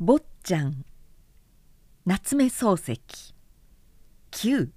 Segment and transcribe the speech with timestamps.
[0.00, 0.84] 坊ちゃん。
[2.06, 3.34] 夏目漱石。
[4.30, 4.68] 9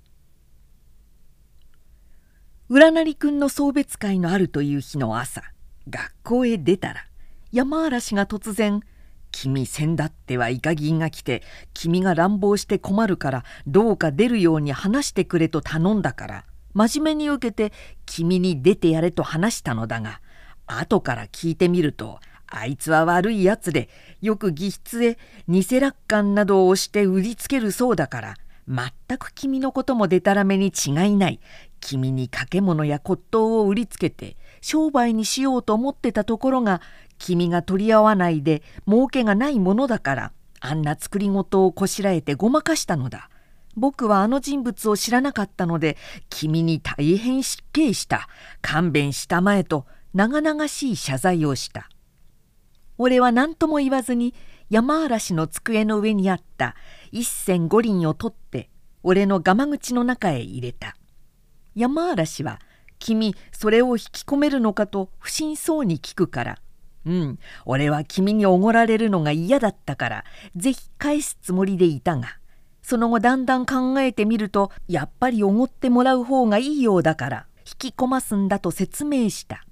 [2.70, 5.44] 浦成君の送別会のあるという日の朝
[5.88, 7.06] 学校へ出たら
[7.52, 8.82] 山嵐が突然
[9.32, 11.44] 「君せんだってはイカギンが来て
[11.76, 17.72] 君が乱暴して困るからどうか出るように話してくれと頼んだから真面目に受けて
[18.08, 20.20] 君に出てやれと話したのだが
[20.66, 22.20] 後から聞いてみると
[22.52, 23.90] あいつは悪いやつで
[24.22, 28.36] よく義筆へ偽楽観などを押して売りつけるそうだから
[28.68, 31.40] 全く君のこともでたらめに違いない
[31.80, 36.82] 君に掛物や骨董を売りつけて商売にしようと思ってたところが
[37.18, 43.30] 君が取り合わないで儲けがないものだからあんな作り事をこしらえてごまかしたのだ。
[43.76, 45.98] 僕はあの人物を知らなかったので
[46.30, 48.28] 君に大変失敬した
[48.62, 51.91] 勘弁したまえと長々しい謝罪をした。
[53.04, 54.36] 俺は何とも言わずに
[54.70, 56.76] 山嵐の机の上にあった
[57.12, 58.70] 一銭五輪を取って
[59.02, 60.96] 俺のガマ口の中へ入れた
[61.74, 62.60] 山嵐は
[63.00, 66.60] 「君それを引き込めるのか?」と不審そうに聞くから
[67.06, 70.24] 「うん俺は君におごられるのが嫌だったから
[70.56, 72.38] ぜひ返すつもりでいたが
[72.84, 79.66] その後だんだん考えてみるとやっぱりおごってもらう方がいいようだから引き込ますんだと説明した。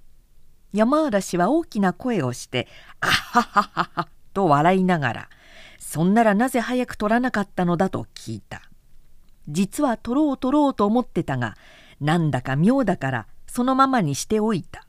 [0.72, 2.68] 山嵐は大きな声をして
[3.02, 5.30] 「あはははは」と笑いながら
[5.80, 8.62] 「そんならなぜ早く取らなかったのだ」と聞いた。
[9.48, 11.58] 実は取ろう取ろうと思ってたが
[12.00, 14.86] なんだか妙だからそのままにしておいた。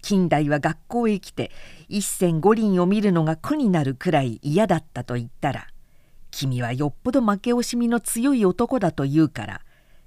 [0.00, 1.50] 近代は学校へ来て
[1.88, 5.66] 一銭五輪を見るのが苦になるくらい嫌だったと言ったら
[6.30, 9.60] 「君はよっぽど負け惜しみの強い男だと言うから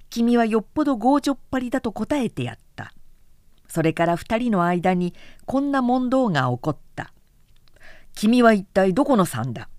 [0.10, 2.94] 君はよっぽど強情っぱりだと答えてやった。
[3.68, 5.14] それから2人の間に
[5.46, 7.14] こんな問答が起こった
[8.16, 9.70] 「君は一体どこのさんだ？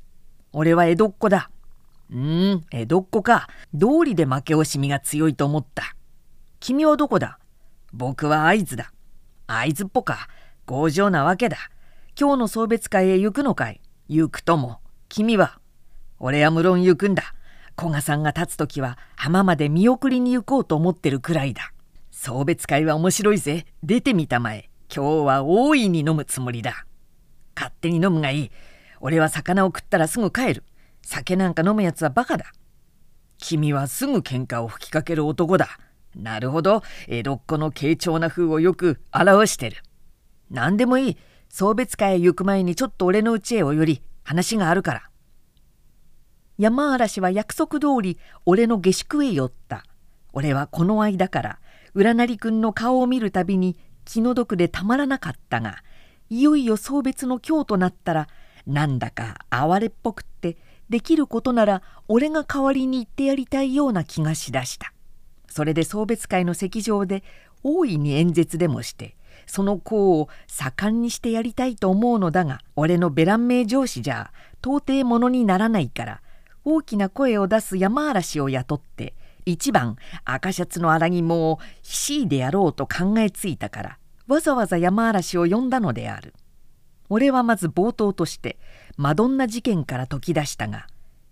[0.52, 1.50] 俺は江戸っ子だ」
[2.10, 3.48] 「うーん江戸っ子か。
[3.74, 5.94] 道理で負け惜しみが強いと思った」
[6.60, 7.38] 「君はどこだ？
[7.92, 8.92] 僕は会津だ」
[9.46, 10.28] 「会津っぽか。
[10.66, 11.56] 強情なわけだ。
[12.20, 13.80] 今日の送別会へ行くのかい？
[14.08, 14.80] 行くとも。
[15.08, 15.58] 君は？
[16.18, 17.34] 俺は無論行くんだ。
[17.78, 21.72] 古賀さんが立つ時は浜まで見送りに行こうと思ってるくらいだ。
[22.20, 23.64] 送別会は面白いぜ。
[23.84, 24.68] 出てみたまえ。
[24.92, 26.84] 今日は大いに飲むつもりだ。
[27.54, 28.50] 勝手に飲むがいい。
[29.00, 30.64] 俺は魚を食ったらすぐ帰る。
[31.00, 32.46] 酒なんか飲むやつはバカだ。
[33.38, 35.68] 君はすぐ喧嘩を吹きかける男だ。
[36.16, 36.82] なるほど。
[37.06, 39.76] 江戸っ子の軽調な風をよく表してる。
[40.50, 41.16] 何でもいい。
[41.48, 45.02] 送別会へ行く前にちょっと俺の家へお寄り、話があるから。
[46.58, 49.84] 山嵐は約束通り俺の下宿へ寄った。
[50.32, 51.58] 俺はこの間から
[51.94, 55.82] 浦成君の顔を見るたびに気の毒でたまらなかったが
[56.30, 58.28] いよいよ送別の今日となったら
[58.66, 60.56] なんだか哀れっぽくって
[60.88, 64.92] できることなら俺が代わりに言ってやりたいような気がしだした。
[65.48, 67.22] それで送別会の席上で
[67.62, 69.16] 大いに演説でもして
[69.46, 74.30] その功を盛んにしてやりたいと思うのだが俺のベラン名上司じゃ
[74.62, 76.20] 到底ものにならないから
[76.64, 79.14] 大きな声を出す山嵐を雇って
[79.50, 86.34] 一番赤シャツの荒肝をひしいでやろうと考えついたからわざわざ山嵐を呼んだのである。
[87.08, 88.58] 俺はまず冒頭として
[88.98, 90.86] マドンナ事件から解き出したが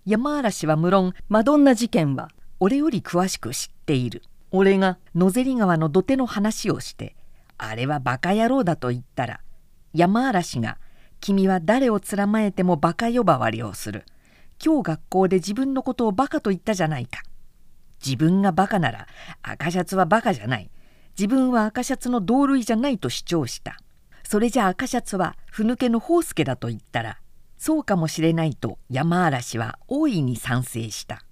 [0.07, 4.23] 山嵐は無論マドンナ事件は俺より詳しく知っている。
[4.51, 7.17] 俺が野芹川の土手の話をして
[7.59, 9.41] あれはバカ野郎だと言ったら
[9.93, 10.79] 山嵐が
[11.21, 14.07] 「君は誰をつらまえてもバカ呼ばわりをする」
[14.65, 17.21] 今日学校で自分のことをバカと言ったじゃないか。
[18.05, 19.07] 自分がバカなら
[19.43, 20.71] 赤シャツはバカじゃない。
[21.19, 23.79] 自分は赤シャツの同類じゃないと主張した。
[24.23, 27.19] それじゃ赤シャツはふぬけの宝助だと言ったら
[27.57, 31.23] そうかもしれないと山嵐は大いに賛成した。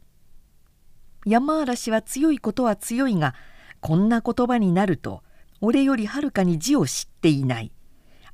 [1.26, 3.34] 山嵐は強いことは強いが
[3.80, 5.22] こんな言葉になると
[5.60, 7.72] 俺よりはるかに字を知っていない。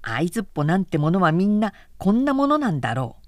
[0.02, 3.19] 会津っぽなんてものはみんなこんなものなんだろう。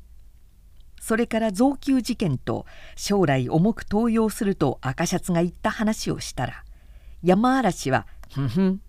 [1.03, 2.65] それから増給事件と
[2.95, 6.65] 将来重く登用すると赤シャツが言った話をしたら
[7.25, 8.81] 山嵐は「ふんふん」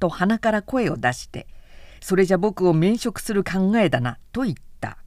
[0.00, 1.46] と鼻から声を出して
[2.02, 4.98] 「それじゃ僕を免職する考えだな」と言った。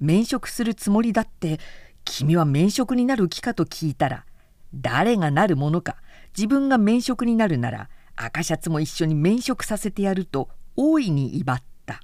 [0.00, 1.60] 免職するつもりだって
[2.04, 4.26] 君は免職になる気かと聞いたら
[4.74, 5.98] 誰がなるものか
[6.36, 12.00] 自分が免職になるなら赤シャツも一緒に免職させてやると大いに威張った。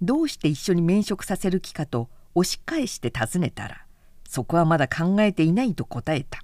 [0.00, 3.84] どうして一緒に免職させる気かと押し返して尋ねたら
[4.28, 6.40] そこはまだ考えていないと答えた。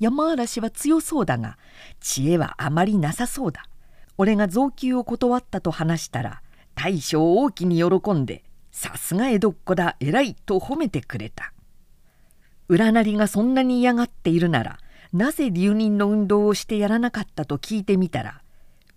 [0.00, 1.56] 山嵐は強そうだが
[2.00, 3.64] 知恵はあまりなさそうだ。
[4.18, 6.42] 俺が増給を断ったと話したら
[6.74, 11.52] 大将大きに喜んでさすが江戸っ子だ偉いと褒めてくれた。
[12.68, 14.78] 占りがそんなに嫌がっているなら
[15.12, 18.42] なぜ留任の運動をしてやらなかったと聞いてみたら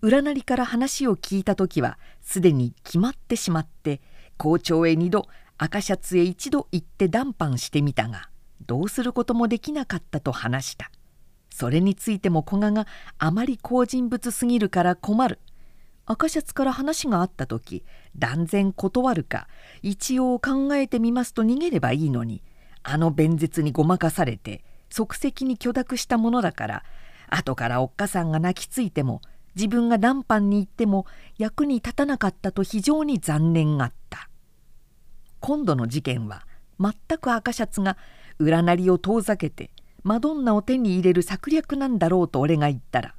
[0.02, 4.00] 占りから話を聞いた時はすでに決まってしまって
[4.38, 5.26] 校長へ2度
[5.58, 8.30] 赤シャツへ一度行って談判してみたが
[8.66, 10.90] どうすることもできなかったと話した。
[11.50, 12.86] それについても古賀が
[13.18, 15.40] あまり好人物すぎるから困る。
[16.06, 17.84] 赤シャツから話があった時
[18.16, 19.46] 断然断るか
[19.82, 22.42] 一応考えてみますと逃げればいいのに
[22.82, 26.84] あの弁舌にごまかされて即席に許諾したものだから
[27.28, 29.20] 後からおっかさんが泣きついても
[29.58, 31.04] 自分が談判に行っても
[31.36, 34.30] 役に立たなかったと非常に残念があった。
[35.40, 36.46] 今度の事件は
[36.80, 37.96] 全く赤シャツが
[38.40, 39.70] 占りを遠ざけて
[40.04, 43.14] マドンナを手に入れる策略なんだろうと俺が言ったら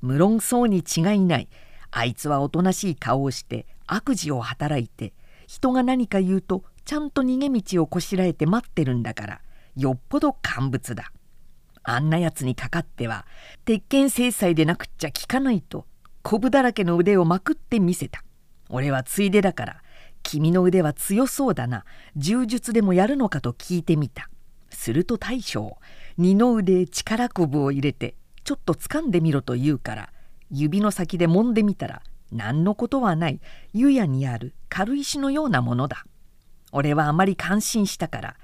[0.00, 1.48] 無論そうに違いない
[1.92, 5.12] あいつはおとなしい顔をして悪事を働いて
[5.46, 9.40] 人が何か言うとちゃんと逃げ道をこしらえて待ってるんだから
[9.76, 11.12] よっぽど乾物だ。
[11.88, 13.26] あんなやつにかかっては
[13.64, 15.86] 鉄拳制裁でなくっちゃ効かないと
[16.22, 18.24] こぶだらけの腕をまくってみせた。
[18.68, 19.82] 俺はついでだから
[20.24, 21.84] 君の腕は強そうだな。
[22.16, 24.28] 柔術でもやるのかと聞いてみた。
[24.70, 25.76] すると大将
[26.18, 30.12] 二の腕へ力こぶを入れてちょっと掴んでみろと言うから
[30.50, 32.02] 指の先で揉んでみたら
[32.32, 33.40] 何のことはない
[33.72, 36.04] 湯屋にある軽石のようなものだ。
[36.72, 38.36] 俺はあまり感心したから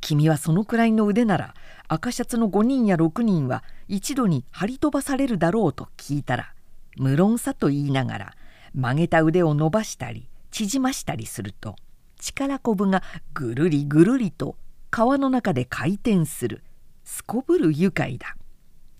[0.00, 1.54] 君はそのくらいの腕なら
[1.88, 6.52] 赤シャツの5人や6人は一度に張り飛ばされるだろうと聞いたら
[6.96, 8.34] 無論さと言いながら
[8.74, 11.76] 曲げた腕を伸ばしたり縮ましたりすると
[12.18, 13.02] 力こぶが
[13.34, 14.56] ぐるりぐるりと
[14.90, 16.62] 川の中で回転する
[17.04, 18.36] すこぶる愉快だ。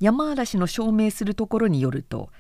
[0.01, 2.31] 山嵐の証明するところによると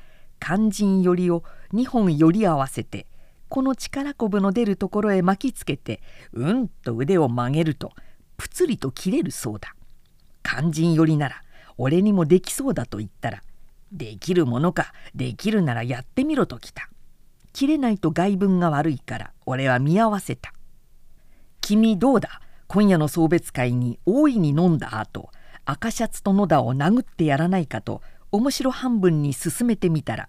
[0.40, 3.06] 肝心よりを2本より合わせて
[3.48, 6.00] この力こぶの出るところへ巻きつけて
[6.32, 7.92] うんと腕を曲げると
[8.38, 9.74] ぷつりと切れるそうだ。
[10.42, 11.42] 肝心よりなら
[11.76, 13.42] 俺にもできそうだと言ったら
[13.92, 16.88] できるものかできるならやってみろときた。
[17.52, 20.54] 切れないと外文が悪いから俺は見合わせた。
[21.60, 22.40] 君どうだ？
[22.68, 25.30] 今夜の送別会に大いに飲んだ後
[25.64, 30.28] 赤シャツと野田を殴ってやらないかと面白半分に進めてみたら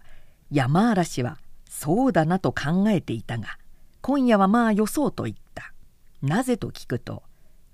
[0.49, 1.37] 山嵐は
[1.69, 3.57] そうだなと考えていたが
[4.01, 5.73] 今夜はまあよそうと言った。
[6.21, 7.23] なぜと聞くと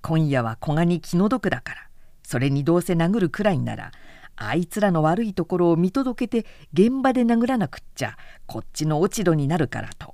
[0.08, 1.90] 今夜は古賀に気の毒だから。
[2.22, 3.92] それにどうせ殴るくらいなら
[4.36, 8.16] あいつらの悪いところを見届けて現場で殴らなくっちゃ
[8.46, 10.14] こっちの落ち度になるからと。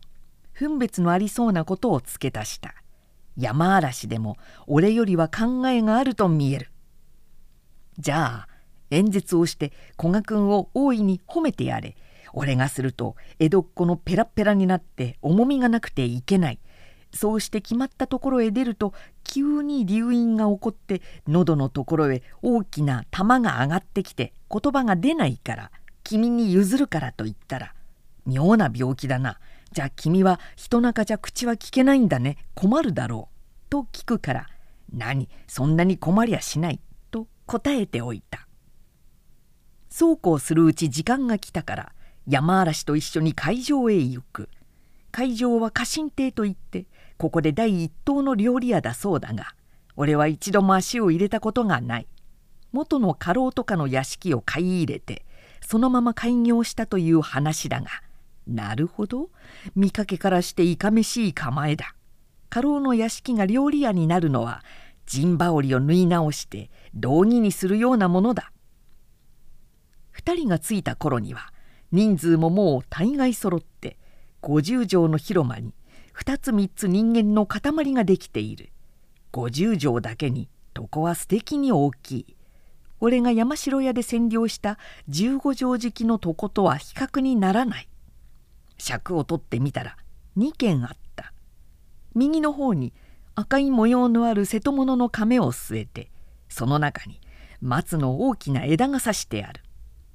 [0.53, 2.73] 分別のありそうなことを付け足した。
[3.35, 6.71] 山嵐でも俺よりは考えがあると見える。
[7.99, 8.47] じゃあ
[8.91, 11.97] 演説をして古賀君を大いに褒めてやれ。
[12.31, 16.59] 俺がすると江戸っ子のペラペラになって重みがなくていけない。
[17.13, 18.93] そうして決まったところへ出ると
[19.23, 25.71] 急に流飲が起こって喉のところへ大きな玉が上がってきて言葉が出ないから
[26.03, 27.73] 君に譲るからと言ったら
[28.25, 29.39] 妙な病気だな。
[29.71, 32.37] じゃあ君は人中じゃ口は聞けないんだね。
[32.55, 33.69] 困るだろう。
[33.69, 34.47] と聞くから
[34.93, 35.29] 何？
[35.47, 36.81] そんなに困りゃしない。
[37.09, 38.47] と答えておいた。
[39.89, 41.91] そうこうするうち時間が来たから
[42.27, 44.49] 山嵐と一緒に会場へ行く。
[45.11, 46.85] 会場は家臣亭といって
[47.21, 49.53] ここで第一等の料理屋だそうだが
[49.95, 52.07] 俺は一度も足を入れたことがない。
[52.71, 55.23] 元の家老とかの屋敷を買い入れて
[55.63, 57.89] そのまま開業したという話だが
[58.47, 59.29] なるほど。
[59.75, 61.93] 見かけからしていかめしい構えだ。
[62.49, 64.63] 家老の屋敷が料理屋になるのは
[65.05, 68.51] 陣羽織を縫い直して道着にするようなものだ。
[70.17, 71.53] 2人が着いた頃には
[71.91, 73.99] 人数ももう大概揃って
[74.41, 75.71] 50畳の広間に
[76.17, 78.69] 2つ3つ人間の塊ができている。
[79.33, 82.35] 50畳だけに床は素敵に大きい。
[82.99, 84.77] 俺が山城屋で占領した
[85.09, 87.87] 15畳敷きの床とは比較にならない。
[88.77, 89.97] 尺を取ってみたら
[90.37, 91.33] 2軒あった。
[92.13, 92.93] 右の方に
[93.35, 96.11] 赤い模様のある瀬戸物の亀を据えて
[96.49, 97.21] その中に
[97.61, 99.61] 松の大きな枝が刺してある。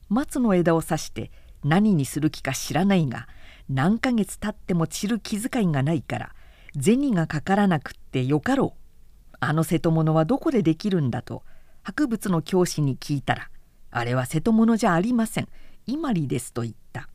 [0.09, 1.31] 松の枝を刺して
[1.65, 3.26] 何にする気か知らないが
[3.68, 6.35] 何ヶ月経っても散る気遣いがないから
[6.80, 9.37] 銭がかからなくってよかろう。
[9.38, 11.42] あの瀬戸物はどこでできるんだと
[11.82, 13.50] 博物の教師に聞いたら
[13.90, 15.49] あれは瀬戸物じゃありません。
[15.87, 17.08] 伊万里ですと言った。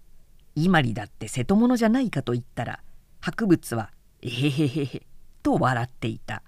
[0.56, 2.80] 伊万里だって瀬戸物じゃないかと言ったら
[3.20, 3.92] 博物は
[4.22, 5.02] えへへへへ
[5.44, 6.44] と笑っていた。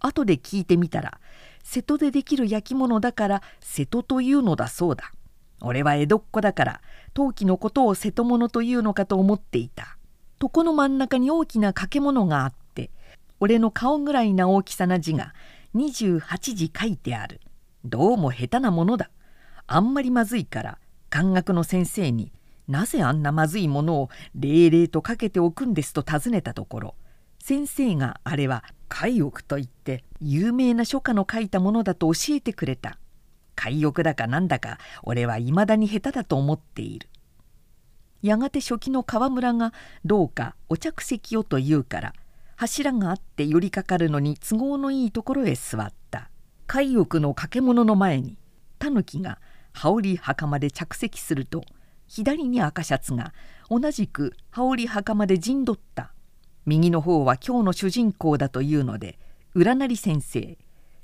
[0.00, 1.18] 後で聞いてみたら
[1.62, 5.12] 瀬戸でできる焼き物だから瀬戸というのだそうだ。
[5.64, 6.80] 俺は江戸っ子だから
[7.14, 9.96] 陶器のことを瀬戸物というのかと思っていた。
[10.40, 12.90] 床の真ん中に大きな掛物があって
[13.40, 15.32] 俺の顔ぐらいな大きさな字が
[15.74, 17.40] 28字書いてある。
[17.84, 19.10] どうも下手なものだ。
[19.66, 20.78] あんまりまずいから
[21.10, 22.32] 漢学の先生に
[22.68, 26.94] なぜあんなまずいものを霊々とかけておくんですと尋ねたところ
[27.38, 32.98] 先生があれは海翼といって有名な書家の書いたものだと教えてくれた。
[33.54, 37.08] 海翼だかなんだか俺はいまだに下手だと思っている。
[38.22, 39.72] やがて初期の河村が
[40.04, 42.14] どうかお着席をと言うから
[42.56, 46.30] 柱があって寄りかかるのに都合のいいところへ座った。
[46.66, 48.38] 海翼の掛物の前に
[48.78, 49.38] タヌキが
[49.72, 51.62] 羽織袴で着席すると
[52.06, 53.34] 左に赤シャツが
[53.68, 56.12] 同じく羽織袴で陣取った。
[56.64, 59.18] 右の方は今日の主人公だというので
[59.54, 60.56] 占り先生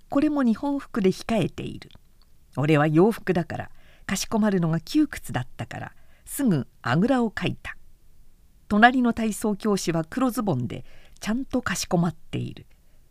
[0.09, 1.91] これも日本服で控えている。
[2.57, 3.71] 俺は洋服だから
[4.07, 5.93] かしこまるのが窮屈だったから
[6.25, 7.77] すぐあぐらをかいた。
[8.69, 10.85] 隣の体操教師は黒ズボンで
[11.19, 12.67] ちゃんとかしこまっている。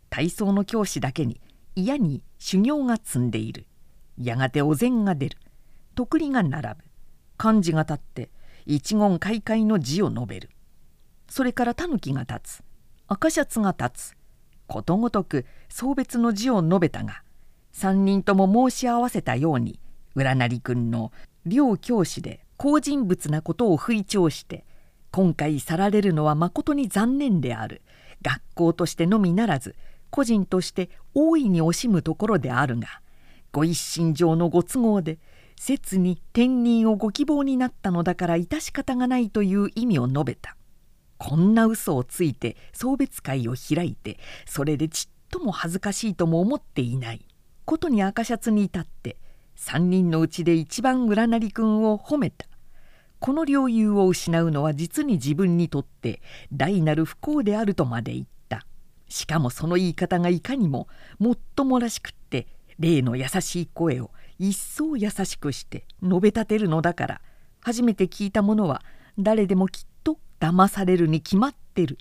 [0.08, 1.40] 体操の教師だけに
[1.76, 3.66] 嫌に修行が積んでいる。
[4.16, 5.38] やがてお膳が出る。
[5.94, 6.76] 徳利が並ぶ。
[7.36, 8.30] 漢字が立って
[8.66, 10.50] 一言開会の字を述べる。
[11.28, 12.62] それからタヌキが立つ。
[13.06, 14.16] 赤シャツが立つ。
[14.66, 17.22] ことごとく送別の字を述べたが
[17.74, 19.78] 3人とも申し合わせたように
[20.16, 21.12] 占り君の
[21.46, 24.64] 両教師で好人物なことを吹聴して
[25.10, 27.82] 今回去られるのはまことに残念である。
[28.22, 29.74] 学校としてのみならず
[30.10, 32.88] 個人として大いに惜しむところであるが
[33.52, 35.18] ご一心上のご都合で
[35.56, 40.56] 切に転任をご希望になったのだから致し方がないという意味を述べた。
[41.18, 47.29] こんな嘘をついて送別会を開いてそれでちっとも恥ずかしいとも思っていない。
[47.70, 49.16] ことに赤シャツに至って
[49.56, 52.48] 3人のうちで一番占り君を褒めた。
[53.20, 56.20] この領有を失うのは実に自分にとって
[56.52, 58.66] 大なる不幸であるとまで言った。
[59.08, 60.88] しかもその言い方がいかにも
[61.20, 62.48] もっともらしくって
[62.80, 64.10] 例の優しい声を
[64.40, 67.20] 一層優しくして述べ立てるのだから
[67.60, 68.82] 初めて聞いた者は
[69.16, 71.98] 誰でもきっと騙されるに決まってる。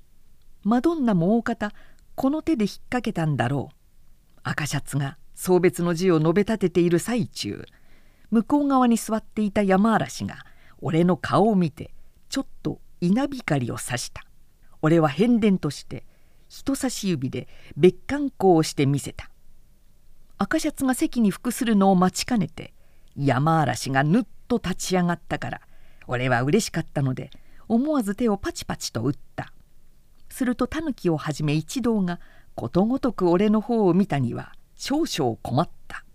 [0.63, 1.73] マドンナも大方
[2.15, 3.75] この手で引っ掛けたんだろう。
[4.41, 7.63] 赤シャツが送別の字を述べ立てている最中
[8.29, 10.45] 向こう側に座っていた山嵐が
[10.81, 11.93] 俺の顔を見て
[12.27, 14.25] ちょっと稲光をさした。
[14.81, 16.05] 俺は変電として
[16.49, 19.31] 人差し指で別観光をしてみせた。
[20.37, 22.73] 赤シャツが席に服するのを待ちかねて
[23.15, 25.61] 山嵐がぬっと立ち上がったから
[26.07, 27.29] 俺は嬉しかったので
[27.69, 29.53] 思わず手をパチパチと打った。
[30.27, 32.19] するとタヌキをはじめ一同が
[32.55, 36.05] ことごとく俺の方を見たには少々困った。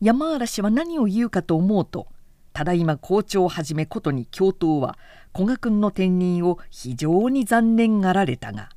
[0.00, 2.08] 山嵐は何を言うかと思うと
[2.54, 4.98] ただいま校長をはじめことに教頭は
[5.34, 8.70] 古賀君の転任を非常に残念がられたが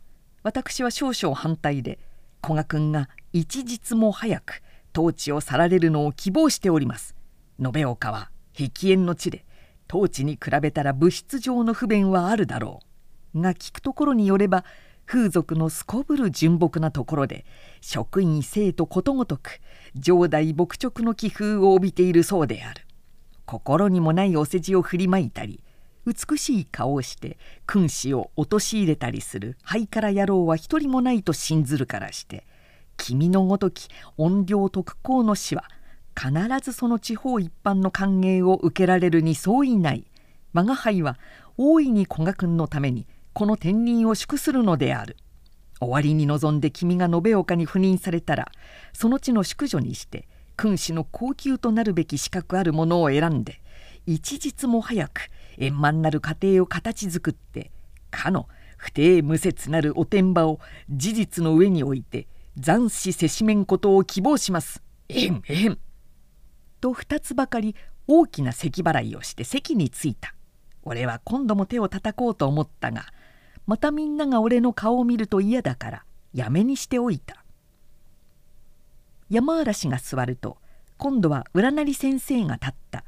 [0.43, 1.99] 私は少々反対で
[2.41, 4.61] 古賀君が一日も早く
[4.93, 7.15] 統治を去られるのを希望しております。
[7.59, 9.45] 延岡は壁縁の地で
[9.89, 12.81] 統治に比べたら物質上の不便はあるだろ
[13.33, 13.41] う。
[13.41, 14.65] が聞くところによれば
[15.11, 17.43] 風俗のすこぶる純朴なところで
[17.81, 19.59] 職員生徒ことごとく
[19.95, 22.85] 上代牧直の気風を帯びているそうである。
[23.47, 25.63] 心にもないお世辞を振りまいたり
[26.05, 32.45] 美しい顔をして君子を陥れたりするハイカラ野郎は一人もないと信ずるからして
[32.95, 35.63] 君のごとき怨霊特攻の死は
[36.15, 40.05] 必ずその地方一般の歓迎を受けられるに相違ない。
[40.53, 41.17] 我が輩は
[41.57, 45.17] 大いに古賀君のためにこの天任を祝するのである。
[45.81, 48.51] 終わりに望んで君が延岡に赴任されたら
[48.93, 53.61] その地の淑女にして君子の高級となるべき資格あるものを選んで
[54.05, 57.71] 一日も早く円満なる家庭を形作って
[58.11, 60.59] かの不定無節なるおてんばを
[60.89, 62.27] 事実の上に置いて
[62.61, 64.81] 斬死せしめんことを希望します。
[65.07, 65.77] えんえん。
[66.81, 67.75] と2つばかり
[68.07, 70.33] 大きな咳払いをして席に着いた。
[70.83, 73.05] 俺は今度も手を叩こうと思ったが
[73.69, 77.45] またみんなが俺の顔を見ると嫌だからやめにしておいた。
[79.29, 80.57] 山嵐が座ると
[80.97, 83.03] 今度は占り先生が立った。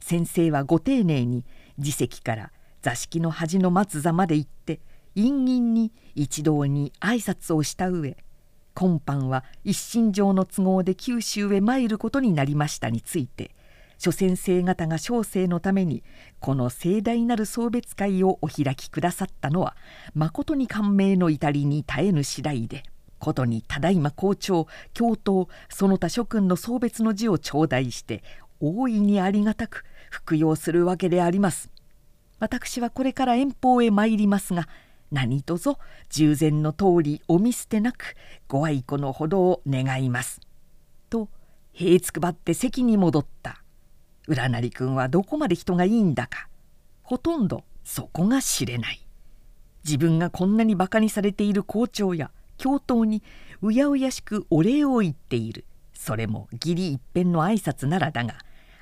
[0.00, 1.44] 先生はご丁寧に
[1.78, 2.50] 自席から
[2.82, 4.80] 座敷の端の松座まで行って
[5.14, 8.16] 陰陰に一同に挨拶をした上
[8.74, 13.54] 今般は一身上の都合で九州へ参ることになりましたについて
[14.02, 16.02] 諸先生方が小生のために
[16.40, 19.76] この盛大なる送別会をお開きくださったのは
[20.12, 22.82] まことに感銘の至りに絶えぬ次第で
[23.20, 28.24] ことにただいま校長教頭その他諸君の送別の字を頂戴して
[28.58, 31.70] 大いにありがたく服用するわけであります。
[32.40, 34.68] 私はこれから遠方へ参りますが
[35.12, 35.76] 何卒
[36.10, 38.16] 従前の通りお見捨てなく
[38.48, 40.40] ご愛顧のほどを願います」
[41.08, 41.28] と
[41.72, 43.61] 塀つくばって席に戻った
[44.26, 46.48] 浦成君はどこまで人がいいんだか。
[47.02, 49.06] ほとんどそこが知れない。
[49.84, 53.22] 自分がこんなにバカにされている校長や教頭に
[53.60, 55.64] うやうやしくお礼を言っている。
[55.92, 58.34] それも義理一辺の挨拶ならだが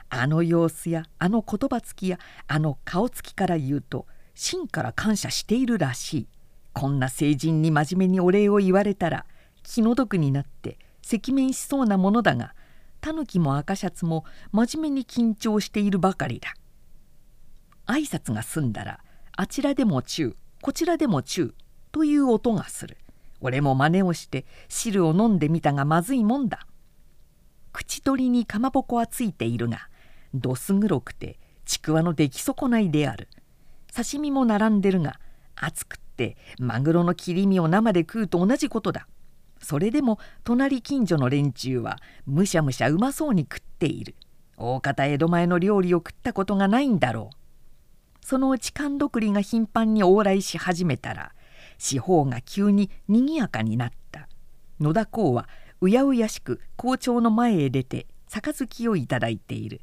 [0.09, 6.26] あの様子やあの言葉つきやあの顔つきから言うと真から感謝しているらしい。
[6.73, 9.26] こんな成人に真面目にお礼を言われたら
[9.62, 12.54] 気の毒になって赤面しそうなものだが
[13.00, 16.54] タヌキも赤シャツも真面目に緊張しているばかりだ。
[17.87, 19.00] 挨拶が済んだら
[19.33, 21.52] あちらでもチューこちらでもチュー
[21.92, 22.99] という音がする。
[23.40, 26.66] 俺も真似をして汁を飲んでみたがまずいもんだ。
[27.73, 29.88] 口取りにかまぼこはついているが
[30.35, 33.28] どす黒くてちくわの出来損ないである。
[33.95, 35.19] 刺身も並んでるが
[35.57, 39.09] 熱くってマグロの切り身を生で食うと同じことだ。
[39.61, 44.17] それでも隣近所の連中はむしゃむしゃうまそうに食っている。
[44.57, 48.26] 大方江戸前の料理を食ったことがないんだろう。
[48.26, 51.33] そのうち勘どくりが頻繁に往来し始めたら
[51.79, 54.29] 四方が急ににぎやかになった。
[54.81, 55.49] 野田公は
[55.81, 59.81] うやうやしく校長の前へ出て杯をいただいている。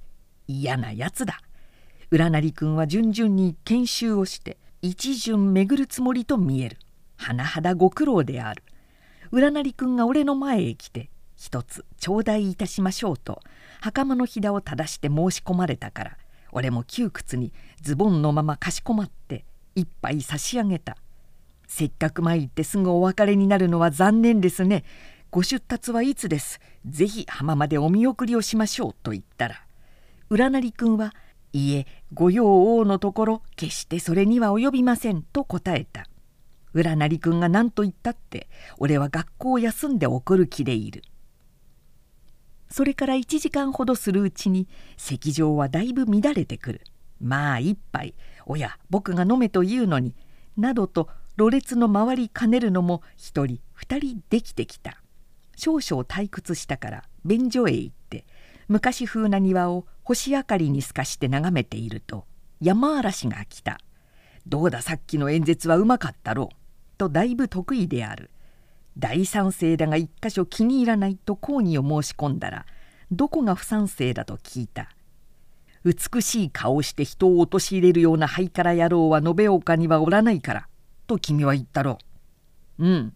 [0.47, 1.39] 嫌なやつだ。
[2.09, 6.77] 浦成君は順々に研修をして一巡巡るつもりと見える。
[7.17, 8.63] 甚だご苦労である。
[9.31, 13.41] 浦成君が俺の前へ来て一つ頂戴いたしましょうと
[13.81, 16.17] 袴のひだを正して申し込まれたから
[16.51, 20.97] 俺も窮屈にズボンのままかしこまって一杯差し上げた。
[21.67, 24.83] せっかく参ってすぐお別れになるのは残念ですね。
[25.29, 26.59] ご出立はいつです。
[26.85, 29.61] ぜひ浜までお見送りをしましょうと言ったら
[30.29, 31.13] 浦成君は
[31.53, 36.07] いえ御用王のところ決してそれには及びませんと答えた。
[36.77, 41.01] 浦成君が何と言ったって俺は学校を休んで怒る気でいる。
[42.69, 46.81] それから1時間ほどするうちに席上はだいぶ乱れてくる。
[47.19, 48.13] まあ一杯
[48.45, 50.13] おや僕が飲めというのに
[50.55, 55.01] などとろれつの回りかねるのも一人二人できてきた。
[55.55, 58.25] 少々退屈したから便所へ行って
[58.67, 62.25] 昔風な庭を星明かりに透かして眺めていると
[62.61, 63.79] 山嵐が来た
[64.45, 66.55] 「どうださっきの演説はうまかったろう」
[66.97, 68.29] とだいぶ得意である。
[68.97, 72.65] 大賛成だが一箇所気に入らないと抗議を申し込んだら
[73.11, 74.89] どこが不賛成だと聞いた。
[75.83, 80.67] 美しい顔をして人を陥れるようなハイカラ野郎は延岡にはおらないから
[81.05, 81.99] と君は言ったろ
[82.79, 82.85] う。
[82.85, 83.13] うん。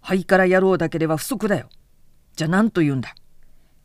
[0.00, 1.68] ハイカラ野郎だけでは不足だよ。
[2.34, 3.14] じゃあ何と言うんだ。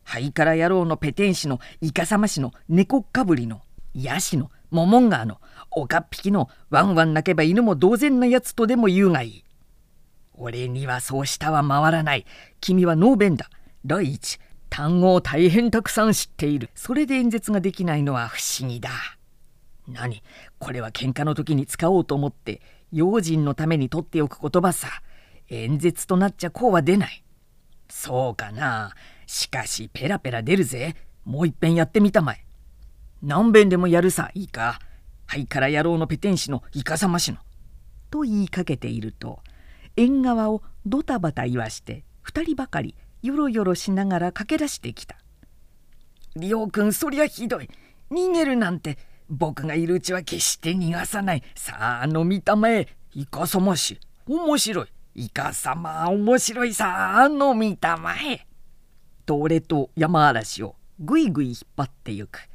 [0.04, 3.62] ハイカラ野郎のペテン師のイカサマ師の猫っかぶりの
[3.94, 5.40] ヤシのモモンガーの
[5.74, 9.44] 岡っ引きのワンワン鳴けば犬も同然なやつとでも言うがいい
[10.34, 12.26] 俺にはそうしたは回らない。
[12.60, 13.48] 君はノーベンだ。
[13.84, 16.70] 第一、単語を大変たくさん知っている。
[16.74, 18.90] それで演説ができないのは不思議だ。
[19.86, 20.22] 何？
[20.58, 22.60] これは喧嘩の時に使おうと思って、
[22.92, 24.88] 用心のために取っておく言葉さ。
[25.48, 27.22] 演説となっちゃこうは出ない。
[27.88, 28.94] そうかな。
[29.26, 30.96] しかし、ペラペラ出るぜ。
[31.24, 32.44] もういっぺんやってみたまえ。
[33.22, 34.80] 何遍でもやるさ、いいか？
[35.32, 37.38] はいから野郎のペテン師のイカサマ師の。
[38.10, 39.40] と言いかけていると、
[39.96, 45.16] 縁側をドタバタ言わして2人ばかりよろよろしながら駆け出してきた
[46.36, 47.70] 「リオ君そりゃひどい。
[48.10, 48.98] 逃げるなんて
[49.30, 51.42] 僕がいるうちは決して逃がさない。
[51.54, 52.86] さあ飲みたまえ。
[53.14, 54.88] イカさまし面白い。
[55.14, 57.22] イカ様面白いさ。
[57.22, 58.46] あ飲みたまえ」
[59.24, 62.51] と俺と山嵐をぐいぐい引っ張ってゆく。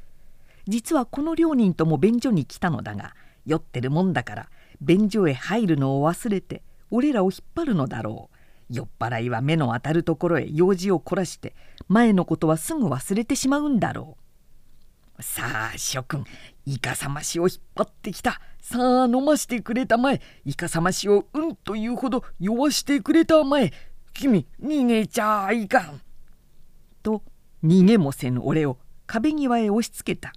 [0.68, 4.48] 実はこの両人とも便所に来たのだが酔ってるもんだから
[4.80, 8.36] 便所へ入るのを忘れて俺らを引っ張るのだろう。
[8.70, 11.56] 酔っ払いは目の当たるところへ用事を凝らして
[11.88, 14.18] 前のことはすぐ忘れてしまうんだろ
[15.18, 15.22] う。
[15.22, 16.24] さあ諸君
[16.66, 18.40] イカサマシを引っ張ってきた。
[18.60, 20.20] さあ飲ましてくれたまえ。
[20.44, 23.72] イカサマシをうんというほど酔わしてくれたまえ。
[24.12, 26.00] 君逃げちゃいかん」
[27.02, 27.22] と
[27.64, 30.34] 逃げもせぬ俺を壁際へ押しつけた。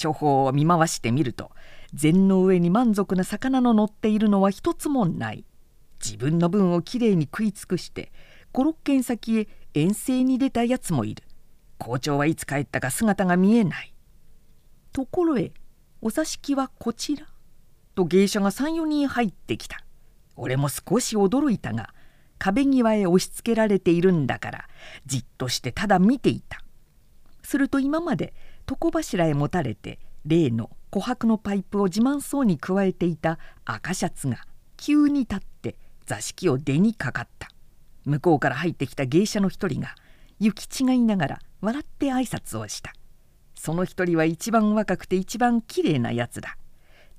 [0.00, 1.50] 処方を見回してみると
[1.94, 5.44] 禅の上に満足な魚の乗っているのは一つもない。
[6.04, 8.12] 自分の分をきれいに食い尽くして
[8.52, 11.24] 56軒先へ遠征に出たやつもいる。
[11.78, 13.94] 校長はいつ帰ったか姿が見えない。
[14.92, 15.52] ところへ
[16.00, 17.26] お座敷はこちら。
[17.94, 19.82] と芸者が34人入ってきた。
[20.36, 21.92] 俺も少し驚いたが
[22.38, 24.68] 壁際へ押しつけられているんだから
[25.04, 26.62] じっとしてただ見ていた。
[27.42, 28.34] すると今まで
[28.68, 34.44] 床柱へ持たれて例の琥珀のパイプを自慢そうにくわえていた赤シャツが
[34.76, 35.76] 急に立って
[36.06, 37.48] 座敷を出にかかった。
[38.04, 39.94] 向こうから入ってきた芸者の一人が
[40.40, 42.92] 行き違いながら笑って挨拶をした。
[43.54, 46.56] その一人は一番若くて一番きれいなやつだ。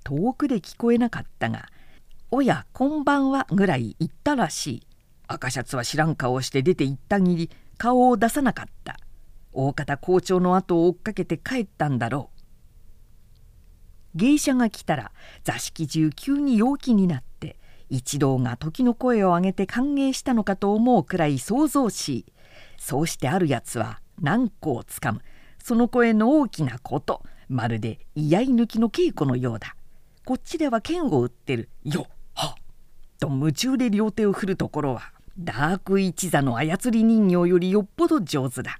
[0.03, 1.67] 遠くで聞こえなかったが
[2.31, 4.87] 「おやこんばんは」ぐらい言ったらしい。
[5.27, 8.97] 赤シャツは知らん顔をして出て行ったぎり顔を出さなかった。
[9.53, 12.39] 大方校長の後を追っかけて帰ったんだろう。
[14.15, 15.11] 芸者が来たら
[15.43, 17.57] 座敷中急に陽気になって
[17.89, 22.25] 一同が時の声を上げて歓迎したのかと思うくらい想像し
[22.77, 25.21] そうしてあるやつは何個をつかむ。
[25.63, 29.75] その声の大きなことまるで居合抜きの稽古のようだ。
[30.25, 31.69] こっちでは剣を売ってる。
[31.83, 32.55] よは
[33.19, 38.79] と夢中で両手を振るところはダーク一座の操り人形よりよっぽど上手だ。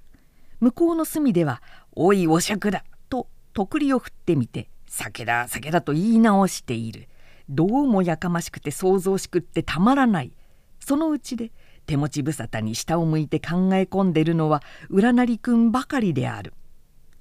[0.60, 1.62] 向こうの隅では
[1.96, 7.08] 「おいお酌だ」ととくりを振ってみて「酒だ酒だ」と言い直している
[7.48, 10.32] どうもやかましくて想像しくってたまらない。
[10.78, 11.50] そのうちで
[11.86, 16.54] 手持ち無沙汰に下を向いて考え込んでるのは占りくんばかりである。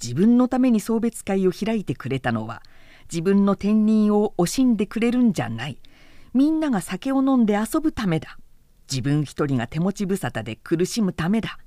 [0.02, 2.62] 自分のために送別会を開いてくれたのは
[3.12, 5.80] 自分の天人を惜しんでくれるんじゃない。
[6.34, 8.38] みんなが酒を飲んで遊ぶためだ。
[8.90, 11.58] 自分一人が手持ち無沙汰で苦しむためだ。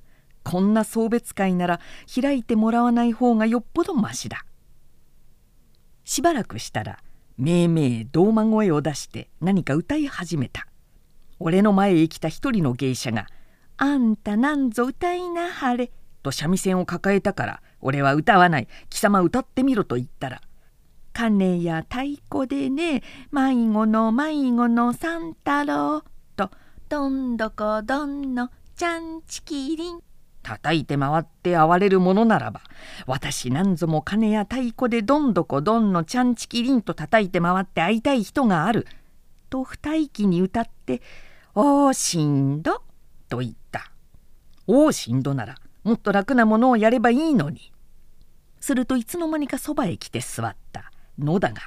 [0.44, 1.80] こんな送別会なら
[2.20, 4.44] 開いてもらわない方がよっぽどましだ。
[6.04, 6.98] しばらくしたら
[7.38, 10.66] めいめい胴間声を出して何か歌い始めた。
[11.38, 13.26] 俺の前へ来た一人の芸者が
[13.76, 15.90] 「あんたなんぞ歌いなはれ」
[16.22, 18.68] と三味線を抱えたから俺は歌わない。
[18.90, 20.40] 貴様歌ってみろと言ったら
[21.12, 26.04] 「鐘や太鼓でね迷子の迷子の三太郎」
[26.36, 26.50] と
[26.88, 30.00] 「どんどこどんのちゃんちきりん」
[30.42, 32.60] 叩いて回って哀れるものならば
[33.06, 38.86] 私なんぞも鐘や太鼓でどんどこどんのちゃんちきりんと叩いて回って会いたい人がある
[39.50, 41.00] と二息に歌って
[41.54, 42.82] 「おーしんど」
[43.28, 43.92] と言った
[44.66, 47.72] 「おーしんどならもっと楽なものをやればいいのに」
[48.60, 50.92] するといつの間にかそばへ来て座った。
[51.18, 51.60] のだが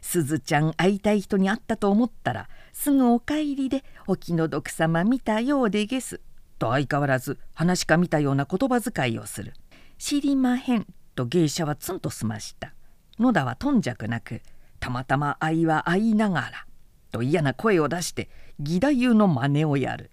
[0.00, 6.20] すずちゃん会いたい人に会ったと思ったらすぐお帰りでお気の毒様見たようでげす。
[6.58, 9.54] と相変わらず話か見たような言葉遣いをする
[9.98, 12.74] 知りまへんと芸者はツンと済ました。
[13.18, 14.42] 野田は頓着なく
[14.80, 16.66] たまたま愛は会いながら
[17.12, 20.10] と嫌な声を出して義太夫の真似をやる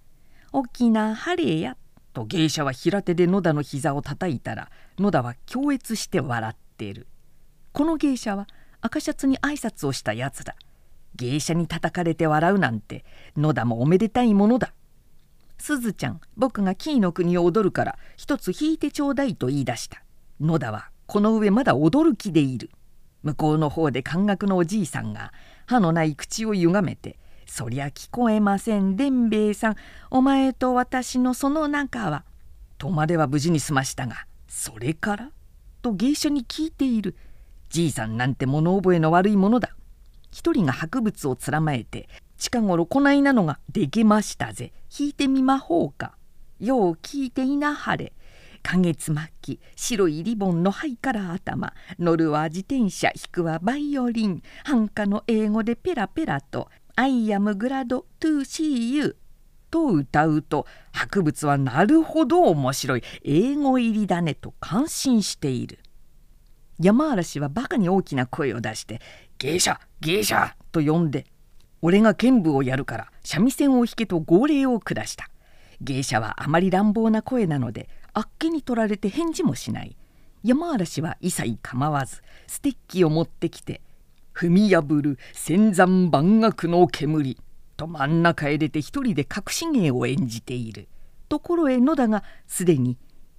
[0.51, 1.77] 大きな晴れや
[2.13, 7.07] と芸者は平手で野田の膝を叩いたら野田は強越して笑っている
[7.71, 8.47] この芸者は
[8.81, 10.55] 赤シャツに挨拶をしたやつだ。
[11.15, 13.05] 芸者に叩かれて笑うなんて
[13.37, 14.73] 野田もおめでたいものだ。
[15.61, 20.03] すずちゃん僕がキーの国を踊るから一つ弾いてちょうだいと言い出した。
[20.41, 22.69] 野田はこの上まだ踊る気でいる。
[23.23, 25.31] 向こうの方で感覚のおじいさんが
[25.67, 29.75] 歯のない口をゆがめてそりゃ聞こえません伝兵衛さん。
[30.09, 32.25] お前と私のその仲は」
[32.79, 35.31] とまでは無事に済ましたが「それから?」
[35.83, 37.15] と芸者に聞いている。
[37.69, 39.75] じいさんなんて物覚えの悪いものだ。
[40.31, 42.07] 一人が博物をつらまえて
[42.41, 44.73] 近頃こないなのができましたぜ。
[44.89, 46.17] 弾いてみまほうか。
[46.59, 48.13] よう聞いていなはれ。
[48.63, 54.41] 花月末期白いリボンの灰から頭乗るは自転車弾くはバイオリン。
[54.63, 59.17] 半歌の英語でペラペラと I am glad to see you
[59.69, 63.03] と歌うと博物はなるほど面白い。
[63.23, 65.77] 英語入りだねと感心している。
[66.79, 68.99] 山嵐はバカに大きな声を出して
[69.37, 71.27] 「芸者芸者!」と呼んで
[71.81, 75.29] 「俺が剣舞をやるから三味線を弾け」と号令を下した。
[75.81, 79.95] 芸者はあまり乱暴な声なのであっけに取られて返事もしない。
[80.43, 83.81] 山嵐は一切構わずステッキを持ってきて
[84.33, 87.37] 踏み破る千山万岳の煙。
[87.77, 90.87] と真ん中へ出て一人で隠し芸を演じている。
[91.29, 92.97] ところへ野田がすでに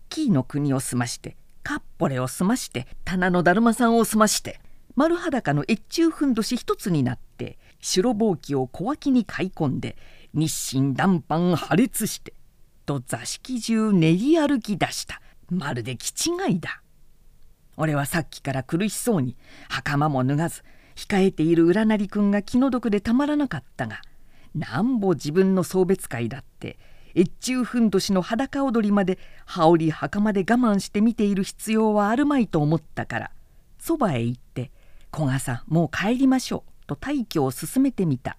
[0.08, 4.60] 紀伊の国を済ましてカッポレを済まして棚のだるまさんを済まして
[4.96, 9.98] 丸裸の越中ふんどし一つになって白ぼうきを小脇に買い込んで
[10.32, 12.32] 日清断板破裂して
[12.86, 15.20] と座敷中練り歩き出した。
[15.50, 16.82] まるで気違いだ。
[17.76, 19.36] 俺はさっきから苦しそうに
[19.68, 20.62] 袴も脱がず
[20.94, 24.02] 控えている占りくんが気の毒でたまらなかったが
[24.54, 26.78] なんぼ自分の送別会だって
[27.16, 33.30] 越中ふんどしの裸踊りまで羽織袴で我慢して見ている必要はあるまいと思ったから
[33.78, 34.70] そばへ行って
[35.12, 38.36] 「古賀さんもう帰りましょう」と退去を勧めてみた。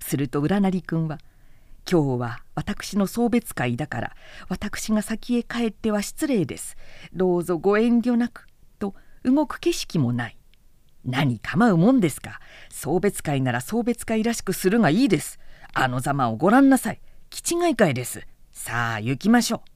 [0.00, 1.18] すると占りくんは
[1.90, 4.16] 「今日は私の送別会だから
[4.48, 6.76] 私が先へ帰っては失礼です。
[7.12, 8.48] どうぞご遠慮なく」
[8.78, 8.94] と
[9.24, 10.36] 動く景色もない。
[11.04, 12.40] 何構うもんですか。
[12.70, 15.40] 送別会なら送別会らしくするがいいです。
[15.74, 17.00] あのざまをご覧なさい。
[17.30, 18.26] 気違い会です。
[18.52, 19.72] さあ行きましょう。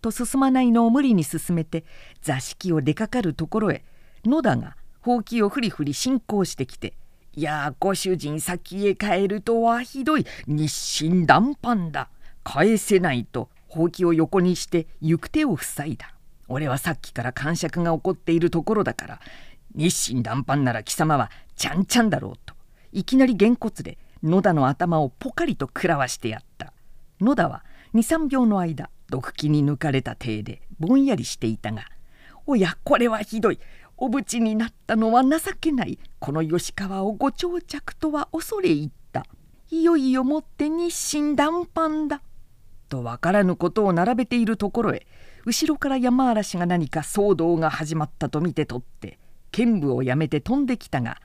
[0.00, 1.84] と進まないのを無理に進めて
[2.22, 3.84] 座敷を出かかるところへ
[4.24, 6.94] 野田がほうきをふりふり進行してきて
[7.38, 10.24] 「いやご主人先へ帰るとはひどい。
[10.46, 12.08] 日清断飯だ。
[12.42, 16.14] 返せない」とほうきを横にして行く手を塞いだ。
[16.48, 19.20] 俺はさっきから感触が起こっているところだから。
[19.74, 22.54] 日清断飯なら貴様はちゃんちゃんだろうと。
[22.92, 26.72] いきなりげんこつで野田の頭をポカリと食らわしてやった。
[27.20, 31.84] 野田は23秒の間毒気に抜かれた体でぼんやりしていたが
[32.48, 33.58] 「おやこれはひどい。
[33.96, 39.24] おぶちになったのは情けないこの吉川をご長着とは恐れ入った。
[39.70, 42.22] いよいよもって日清断飯だ」
[42.88, 45.06] と分からぬことを並べているところへ
[45.44, 49.18] 後ろから山嵐が何か騒動が始まったと見て取って
[49.50, 51.20] 剣舞をやめて飛んできたが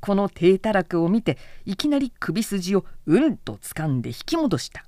[0.00, 4.84] この低たらくを見ていきなり首筋をうんと掴んで引き戻した。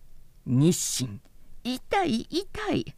[0.46, 1.20] 日清。
[1.64, 2.94] 痛い痛い。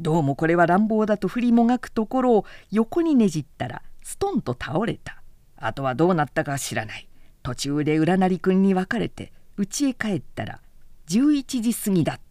[0.00, 5.22] どうもこれは乱暴だと振りもがくところを横にねじったらストンと倒れた。
[5.56, 7.08] あとはどうなったか知らない。
[7.42, 10.60] 途中で占り君に分かれて家へ帰ったら
[11.08, 12.27] 11時過ぎだった。